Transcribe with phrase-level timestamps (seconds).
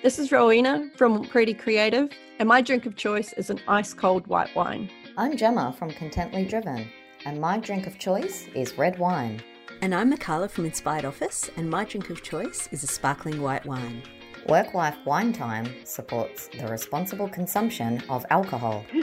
[0.00, 2.08] This is Rowena from Pretty Creative,
[2.38, 4.88] and my drink of choice is an ice cold white wine.
[5.16, 6.88] I'm Gemma from Contently Driven,
[7.24, 9.42] and my drink of choice is red wine.
[9.82, 13.66] And I'm Mikala from Inspired Office, and my drink of choice is a sparkling white
[13.66, 14.04] wine.
[14.48, 18.86] Work Life Wine Time supports the responsible consumption of alcohol.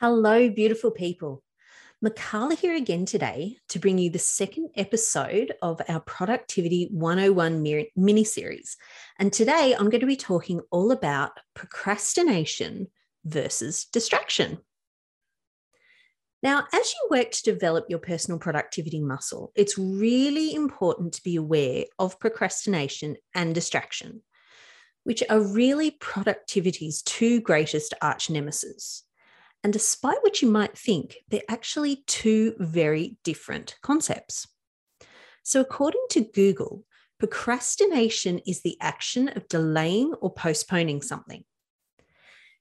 [0.00, 1.44] Hello, beautiful people.
[2.04, 7.62] Mikala here again today to bring you the second episode of our Productivity 101
[7.96, 8.76] mini series.
[9.18, 12.88] And today I'm going to be talking all about procrastination
[13.24, 14.58] versus distraction.
[16.42, 21.36] Now, as you work to develop your personal productivity muscle, it's really important to be
[21.36, 24.20] aware of procrastination and distraction,
[25.04, 29.05] which are really productivity's two greatest arch nemesis.
[29.66, 34.46] And despite what you might think, they're actually two very different concepts.
[35.42, 36.84] So, according to Google,
[37.18, 41.42] procrastination is the action of delaying or postponing something.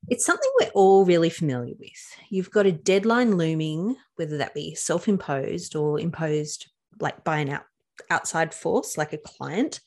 [0.07, 1.91] It's something we're all really familiar with.
[2.31, 7.49] You've got a deadline looming, whether that be self imposed or imposed like by an
[7.49, 7.65] out,
[8.09, 9.79] outside force, like a client.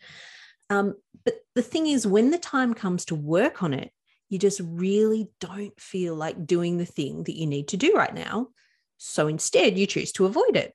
[0.70, 0.94] Um,
[1.24, 3.90] but the thing is, when the time comes to work on it,
[4.28, 8.14] you just really don't feel like doing the thing that you need to do right
[8.14, 8.48] now.
[8.98, 10.74] So instead, you choose to avoid it.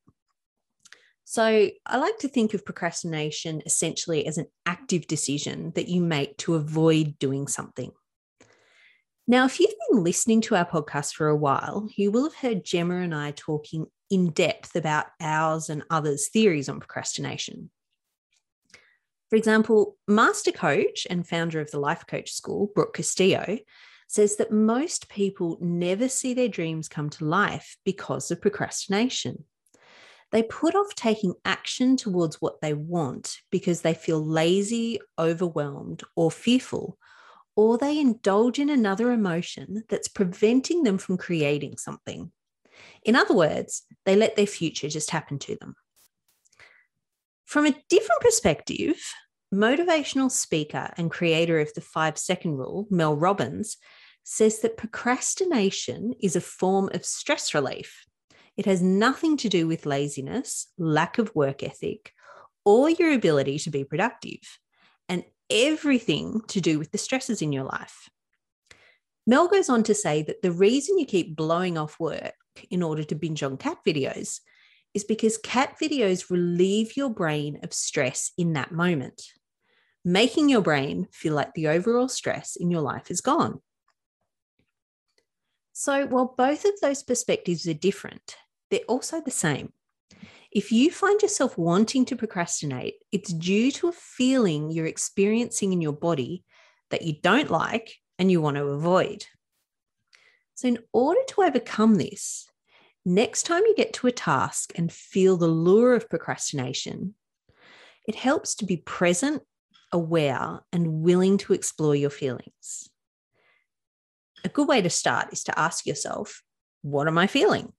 [1.25, 6.37] So I like to think of procrastination essentially as an active decision that you make
[6.39, 7.91] to avoid doing something.
[9.25, 12.65] Now, if you've been listening to our podcast for a while, you will have heard
[12.65, 17.71] Gemma and I talking in depth about ours and others' theories on procrastination.
[19.33, 23.57] For example, master coach and founder of the Life Coach School, Brooke Castillo,
[24.07, 29.43] says that most people never see their dreams come to life because of procrastination.
[30.31, 36.29] They put off taking action towards what they want because they feel lazy, overwhelmed, or
[36.29, 36.99] fearful,
[37.55, 42.31] or they indulge in another emotion that's preventing them from creating something.
[43.01, 45.73] In other words, they let their future just happen to them.
[47.45, 48.95] From a different perspective,
[49.53, 53.77] motivational speaker and creator of the five second rule, Mel Robbins,
[54.23, 58.05] says that procrastination is a form of stress relief.
[58.57, 62.11] It has nothing to do with laziness, lack of work ethic,
[62.65, 64.59] or your ability to be productive,
[65.09, 68.09] and everything to do with the stresses in your life.
[69.25, 72.33] Mel goes on to say that the reason you keep blowing off work
[72.69, 74.39] in order to binge on cat videos
[74.93, 79.23] is because cat videos relieve your brain of stress in that moment
[80.03, 83.61] making your brain feel like the overall stress in your life is gone.
[85.71, 88.35] So, while both of those perspectives are different,
[88.69, 89.73] they're also the same.
[90.51, 95.81] If you find yourself wanting to procrastinate, it's due to a feeling you're experiencing in
[95.81, 96.43] your body
[96.91, 99.25] that you don't like and you want to avoid.
[100.53, 102.47] So, in order to overcome this,
[103.03, 107.15] next time you get to a task and feel the lure of procrastination,
[108.07, 109.41] it helps to be present
[109.93, 112.89] aware, and willing to explore your feelings.
[114.43, 116.43] A good way to start is to ask yourself,
[116.81, 117.71] what am I feeling?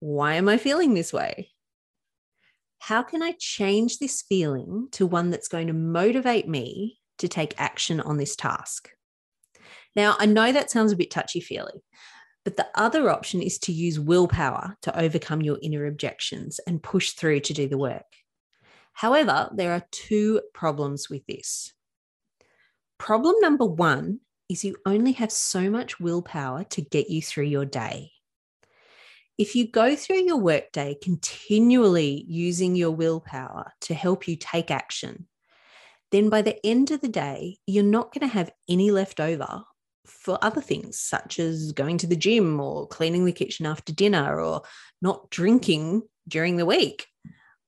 [0.00, 1.50] Why am I feeling this way?
[2.78, 7.60] How can I change this feeling to one that's going to motivate me to take
[7.60, 8.90] action on this task?
[9.94, 11.82] Now, I know that sounds a bit touchy feely,
[12.44, 17.12] but the other option is to use willpower to overcome your inner objections and push
[17.12, 18.04] through to do the work.
[18.96, 21.74] However, there are two problems with this.
[22.96, 27.66] Problem number one is you only have so much willpower to get you through your
[27.66, 28.12] day.
[29.36, 35.26] If you go through your workday continually using your willpower to help you take action,
[36.10, 39.62] then by the end of the day, you're not going to have any left over
[40.06, 44.40] for other things, such as going to the gym or cleaning the kitchen after dinner
[44.40, 44.62] or
[45.02, 47.06] not drinking during the week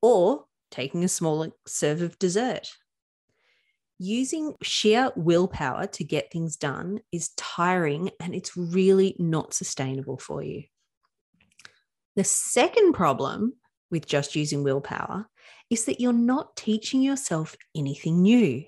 [0.01, 2.71] or taking a small serve of dessert.
[3.99, 10.43] Using sheer willpower to get things done is tiring and it's really not sustainable for
[10.43, 10.65] you.
[12.15, 13.55] The second problem
[13.91, 15.27] with just using willpower
[15.71, 18.65] is that you're not teaching yourself anything new.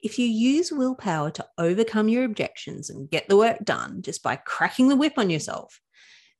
[0.00, 4.36] If you use willpower to overcome your objections and get the work done just by
[4.36, 5.80] cracking the whip on yourself,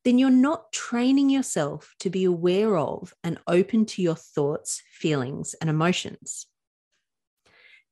[0.05, 5.55] then you're not training yourself to be aware of and open to your thoughts, feelings,
[5.61, 6.47] and emotions.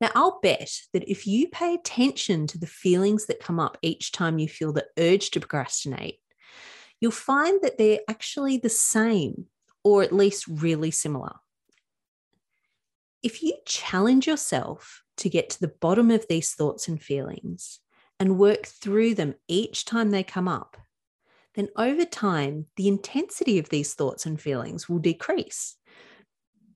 [0.00, 4.12] Now, I'll bet that if you pay attention to the feelings that come up each
[4.12, 6.18] time you feel the urge to procrastinate,
[7.00, 9.46] you'll find that they're actually the same
[9.84, 11.32] or at least really similar.
[13.22, 17.80] if you challenge yourself to get to the bottom of these thoughts and feelings
[18.18, 20.76] and work through them each time they come up,
[21.55, 25.76] then over time, the intensity of these thoughts and feelings will decrease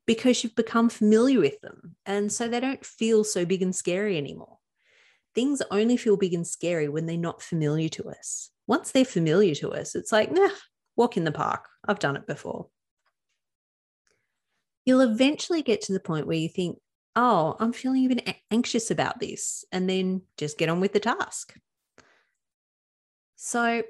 [0.07, 1.97] because you've become familiar with them.
[2.05, 4.59] And so they don't feel so big and scary anymore.
[5.35, 8.51] Things only feel big and scary when they're not familiar to us.
[8.67, 10.51] Once they're familiar to us, it's like, nah,
[10.97, 11.69] walk in the park.
[11.87, 12.69] I've done it before.
[14.85, 16.79] You'll eventually get to the point where you think,
[17.17, 21.55] oh, I'm feeling even anxious about this, and then just get on with the task.
[23.37, 23.83] So,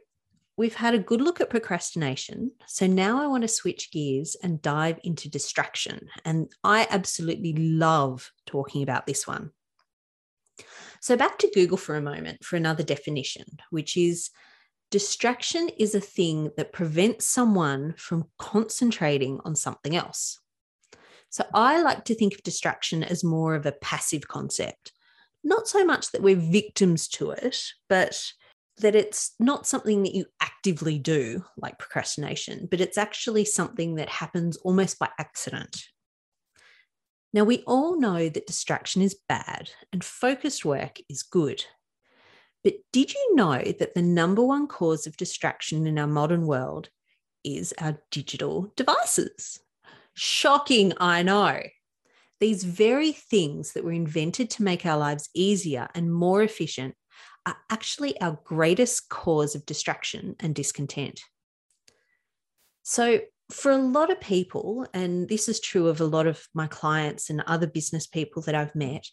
[0.57, 2.53] we've had a good look at procrastination.
[2.67, 6.09] So now I want to switch gears and dive into distraction.
[6.25, 9.51] And I absolutely love talking about this one.
[11.01, 14.31] So back to Google for a moment for another definition, which is
[14.91, 20.39] distraction is a thing that prevents someone from concentrating on something else.
[21.31, 24.93] So I like to think of distraction as more of a passive concept.
[25.43, 28.33] Not so much that we're victims to it, but
[28.79, 34.09] that it's not something that you actively do, like procrastination, but it's actually something that
[34.09, 35.85] happens almost by accident.
[37.33, 41.65] Now, we all know that distraction is bad and focused work is good.
[42.63, 46.89] But did you know that the number one cause of distraction in our modern world
[47.45, 49.61] is our digital devices?
[50.15, 51.61] Shocking, I know.
[52.41, 56.95] These very things that were invented to make our lives easier and more efficient
[57.47, 61.21] are actually our greatest cause of distraction and discontent.
[62.83, 63.21] So,
[63.51, 67.29] for a lot of people, and this is true of a lot of my clients
[67.29, 69.07] and other business people that I've met,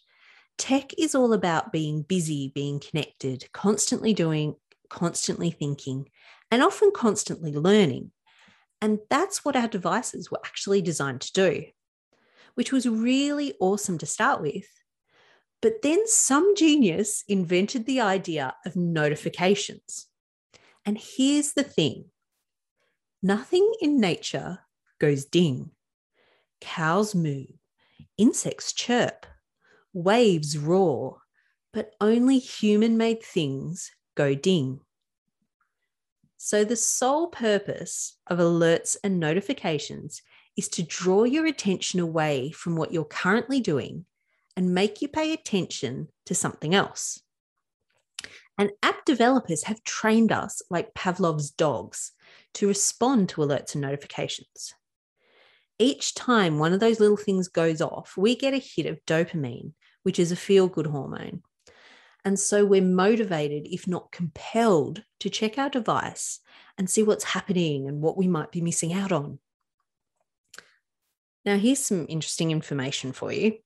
[0.56, 4.54] tech is all about being busy, being connected, constantly doing,
[4.88, 6.08] constantly thinking,
[6.50, 8.10] and often constantly learning.
[8.80, 11.64] And that's what our devices were actually designed to do,
[12.54, 14.66] which was really awesome to start with.
[15.62, 20.08] But then some genius invented the idea of notifications.
[20.84, 22.06] And here's the thing
[23.22, 24.58] nothing in nature
[24.98, 25.70] goes ding.
[26.60, 27.44] Cows moo,
[28.18, 29.24] insects chirp,
[29.92, 31.18] waves roar,
[31.72, 34.80] but only human made things go ding.
[36.38, 40.22] So, the sole purpose of alerts and notifications
[40.56, 44.06] is to draw your attention away from what you're currently doing
[44.56, 47.20] and make you pay attention to something else.
[48.58, 52.12] And app developers have trained us like Pavlov's dogs
[52.54, 54.74] to respond to alerts and notifications.
[55.78, 59.72] Each time one of those little things goes off, we get a hit of dopamine,
[60.02, 61.42] which is a feel good hormone.
[62.24, 66.40] And so we're motivated, if not compelled, to check our device
[66.78, 69.40] and see what's happening and what we might be missing out on.
[71.44, 73.58] Now, here's some interesting information for you.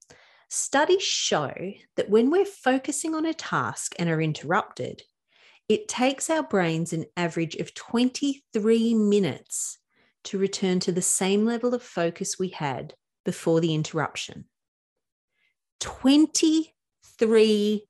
[0.49, 1.53] Studies show
[1.97, 5.03] that when we're focusing on a task and are interrupted,
[5.69, 9.79] it takes our brains an average of 23 minutes
[10.25, 12.95] to return to the same level of focus we had
[13.25, 14.45] before the interruption.
[15.81, 17.85] 23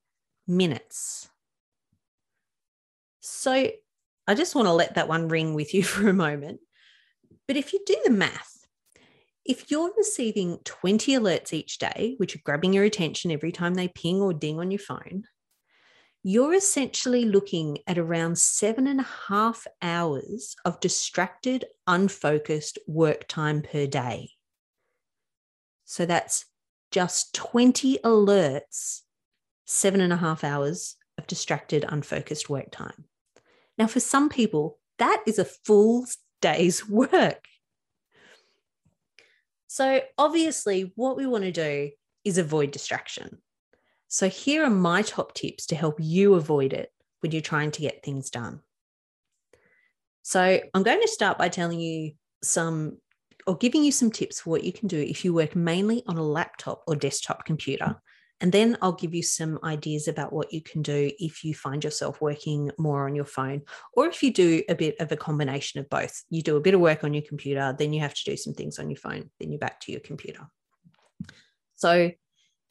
[0.46, 1.28] minutes.
[3.20, 3.70] So
[4.26, 6.60] I just want to let that one ring with you for a moment.
[7.46, 8.55] But if you do the math,
[9.48, 13.88] if you're receiving 20 alerts each day, which are grabbing your attention every time they
[13.88, 15.24] ping or ding on your phone,
[16.22, 23.62] you're essentially looking at around seven and a half hours of distracted, unfocused work time
[23.62, 24.30] per day.
[25.84, 26.46] So that's
[26.90, 29.02] just 20 alerts,
[29.66, 33.04] seven and a half hours of distracted, unfocused work time.
[33.78, 36.06] Now, for some people, that is a full
[36.42, 37.46] day's work.
[39.76, 41.90] So, obviously, what we want to do
[42.24, 43.42] is avoid distraction.
[44.08, 46.90] So, here are my top tips to help you avoid it
[47.20, 48.60] when you're trying to get things done.
[50.22, 52.96] So, I'm going to start by telling you some
[53.46, 56.16] or giving you some tips for what you can do if you work mainly on
[56.16, 58.00] a laptop or desktop computer
[58.40, 61.82] and then I'll give you some ideas about what you can do if you find
[61.82, 63.62] yourself working more on your phone,
[63.94, 66.22] or if you do a bit of a combination of both.
[66.28, 68.52] You do a bit of work on your computer, then you have to do some
[68.52, 70.46] things on your phone, then you're back to your computer.
[71.76, 72.10] So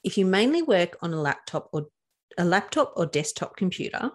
[0.03, 1.87] if you mainly work on a laptop or
[2.37, 4.11] a laptop or desktop computer,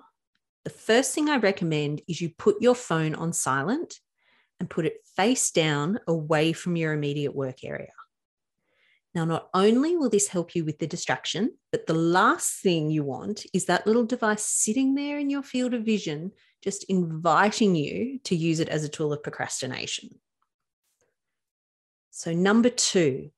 [0.65, 3.95] the first thing I recommend is you put your phone on silent
[4.61, 7.93] and put it face down away from your immediate work area.
[9.15, 13.03] Now, not only will this help you with the distraction, but the last thing you
[13.03, 16.31] want is that little device sitting there in your field of vision,
[16.63, 20.11] just inviting you to use it as a tool of procrastination.
[22.11, 23.31] So, number two,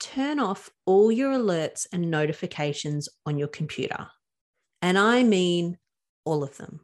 [0.00, 4.08] turn off all your alerts and notifications on your computer.
[4.80, 5.78] And I mean
[6.24, 6.80] all of them.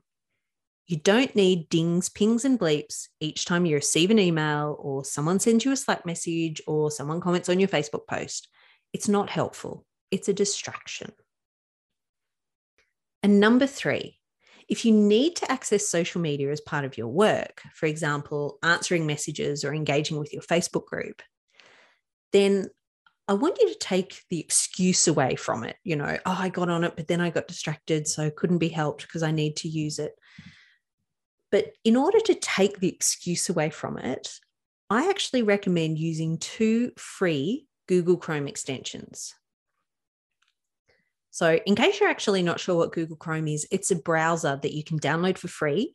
[0.88, 5.38] You don't need dings, pings, and bleeps each time you receive an email or someone
[5.38, 8.48] sends you a Slack message or someone comments on your Facebook post.
[8.94, 11.12] It's not helpful, it's a distraction.
[13.22, 14.18] And number three,
[14.66, 19.06] if you need to access social media as part of your work, for example, answering
[19.06, 21.20] messages or engaging with your Facebook group,
[22.32, 22.68] then
[23.26, 25.76] I want you to take the excuse away from it.
[25.84, 28.70] You know, oh, I got on it, but then I got distracted, so couldn't be
[28.70, 30.12] helped because I need to use it.
[31.50, 34.38] But in order to take the excuse away from it,
[34.90, 39.34] I actually recommend using two free Google Chrome extensions.
[41.30, 44.74] So, in case you're actually not sure what Google Chrome is, it's a browser that
[44.74, 45.94] you can download for free.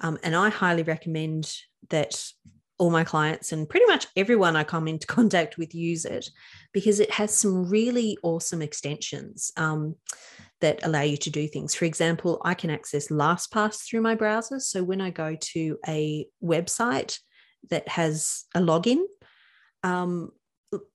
[0.00, 1.52] Um, and I highly recommend
[1.88, 2.22] that
[2.78, 6.30] all my clients and pretty much everyone I come into contact with use it
[6.72, 9.50] because it has some really awesome extensions.
[9.56, 9.96] Um,
[10.60, 11.74] that allow you to do things.
[11.74, 14.58] For example, I can access LastPass through my browser.
[14.60, 17.18] So when I go to a website
[17.70, 19.02] that has a login,
[19.82, 20.30] um,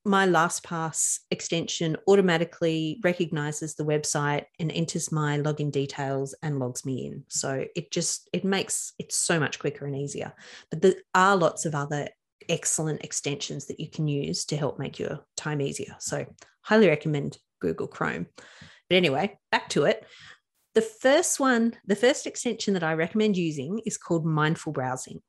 [0.03, 7.08] my LastPass extension automatically recognizes the website and enters my login details and logs me
[7.08, 7.24] in.
[7.30, 10.34] So it just it makes it so much quicker and easier.
[10.70, 12.10] But there are lots of other
[12.50, 15.96] excellent extensions that you can use to help make your time easier.
[16.00, 16.25] So
[16.62, 18.27] highly recommend Google Chrome.
[18.91, 20.05] But anyway, back to it.
[20.75, 25.21] The first one, the first extension that I recommend using is called Mindful Browsing.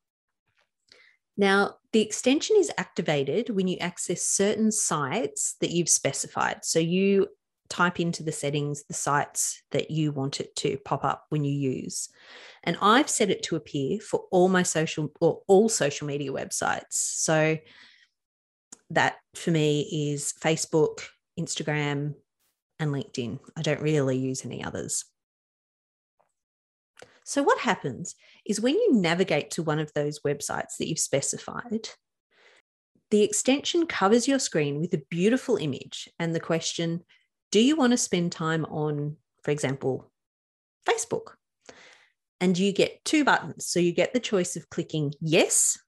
[1.36, 6.64] Now, the extension is activated when you access certain sites that you've specified.
[6.64, 7.28] So you
[7.68, 11.52] type into the settings the sites that you want it to pop up when you
[11.52, 12.08] use.
[12.64, 16.94] And I've set it to appear for all my social or all social media websites.
[16.94, 17.58] So
[18.90, 21.02] that for me is Facebook,
[21.38, 22.14] Instagram,
[22.78, 23.38] and LinkedIn.
[23.56, 25.04] I don't really use any others.
[27.24, 28.14] So, what happens
[28.44, 31.88] is when you navigate to one of those websites that you've specified,
[33.10, 37.04] the extension covers your screen with a beautiful image and the question
[37.50, 40.10] Do you want to spend time on, for example,
[40.88, 41.34] Facebook?
[42.40, 43.66] And you get two buttons.
[43.66, 45.78] So, you get the choice of clicking yes,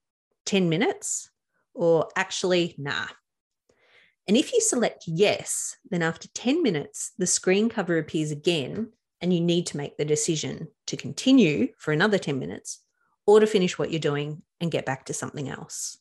[0.46, 1.30] 10 minutes,
[1.74, 3.06] or actually, nah,
[4.26, 9.32] and if you select yes, then after 10 minutes, the screen cover appears again, and
[9.32, 12.80] you need to make the decision to continue for another 10 minutes
[13.26, 15.98] or to finish what you're doing and get back to something else.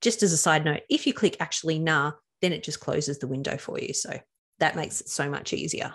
[0.00, 3.26] Just as a side note, if you click actually nah, then it just closes the
[3.26, 3.92] window for you.
[3.92, 4.18] So
[4.58, 5.92] that makes it so much easier.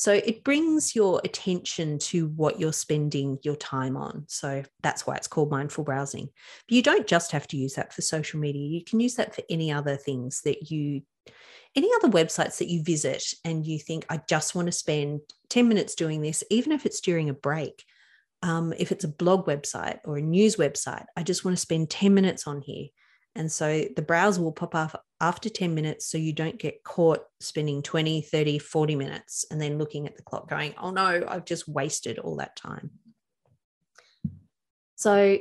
[0.00, 4.24] So it brings your attention to what you're spending your time on.
[4.28, 6.30] So that's why it's called mindful browsing.
[6.66, 8.66] But you don't just have to use that for social media.
[8.66, 11.02] You can use that for any other things that you
[11.76, 15.68] any other websites that you visit and you think I just want to spend 10
[15.68, 17.84] minutes doing this even if it's during a break.
[18.42, 21.90] Um, if it's a blog website or a news website, I just want to spend
[21.90, 22.86] 10 minutes on here.
[23.34, 27.20] And so the browser will pop up after 10 minutes so you don't get caught
[27.40, 31.44] spending 20, 30, 40 minutes and then looking at the clock going, oh no, I've
[31.44, 32.90] just wasted all that time.
[34.96, 35.38] So,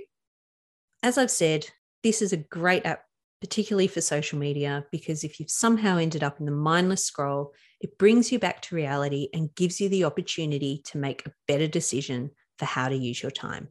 [1.03, 1.67] as I've said,
[2.03, 3.03] this is a great app,
[3.41, 7.97] particularly for social media, because if you've somehow ended up in the mindless scroll, it
[7.97, 12.31] brings you back to reality and gives you the opportunity to make a better decision
[12.57, 13.69] for how to use your time.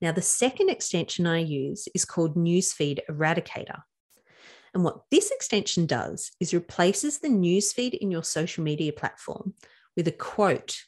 [0.00, 3.82] Now, the second extension I use is called Newsfeed Eradicator.
[4.74, 9.54] And what this extension does is replaces the newsfeed in your social media platform
[9.96, 10.82] with a quote.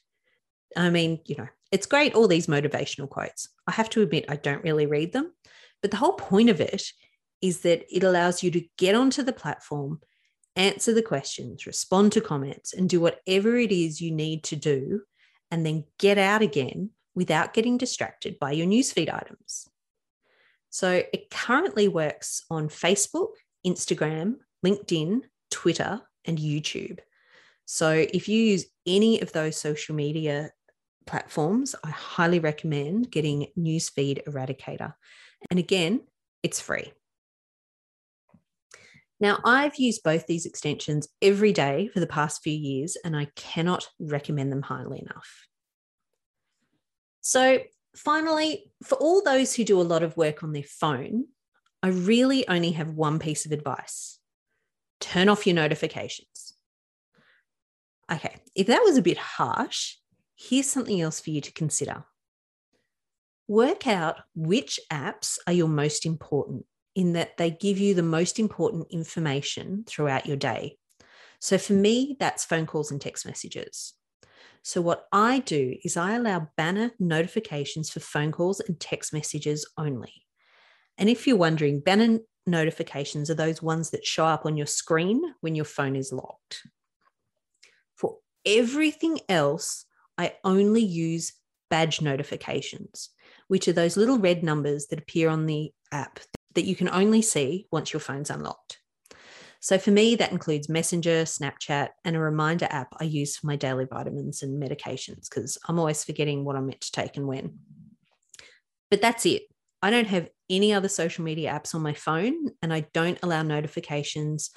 [0.76, 3.48] I mean, you know, it's great, all these motivational quotes.
[3.66, 5.32] I have to admit, I don't really read them.
[5.82, 6.82] But the whole point of it
[7.42, 10.00] is that it allows you to get onto the platform,
[10.56, 15.02] answer the questions, respond to comments, and do whatever it is you need to do,
[15.50, 19.68] and then get out again without getting distracted by your newsfeed items.
[20.70, 23.34] So it currently works on Facebook,
[23.66, 26.98] Instagram, LinkedIn, Twitter, and YouTube.
[27.66, 30.50] So if you use any of those social media
[31.06, 34.94] platforms, I highly recommend getting Newsfeed Eradicator.
[35.50, 36.02] And again,
[36.42, 36.92] it's free.
[39.20, 43.28] Now, I've used both these extensions every day for the past few years, and I
[43.36, 45.46] cannot recommend them highly enough.
[47.20, 47.60] So,
[47.96, 51.26] finally, for all those who do a lot of work on their phone,
[51.84, 54.18] I really only have one piece of advice
[55.00, 56.54] turn off your notifications.
[58.10, 59.96] Okay, if that was a bit harsh,
[60.34, 62.06] here's something else for you to consider.
[63.48, 66.64] Work out which apps are your most important
[66.94, 70.78] in that they give you the most important information throughout your day.
[71.38, 73.92] So for me, that's phone calls and text messages.
[74.62, 79.70] So, what I do is I allow banner notifications for phone calls and text messages
[79.76, 80.23] only.
[80.98, 85.22] And if you're wondering, banner notifications are those ones that show up on your screen
[85.40, 86.66] when your phone is locked.
[87.96, 89.86] For everything else,
[90.18, 91.32] I only use
[91.70, 93.10] badge notifications,
[93.48, 96.20] which are those little red numbers that appear on the app
[96.54, 98.78] that you can only see once your phone's unlocked.
[99.60, 103.56] So for me, that includes Messenger, Snapchat, and a reminder app I use for my
[103.56, 107.58] daily vitamins and medications because I'm always forgetting what I'm meant to take and when.
[108.90, 109.44] But that's it.
[109.84, 113.42] I don't have any other social media apps on my phone, and I don't allow
[113.42, 114.48] notifications